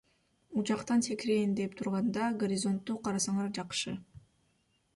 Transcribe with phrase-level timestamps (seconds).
[0.61, 3.97] Учактан секирейин деп турганда горизонтту карасаңар жакшы.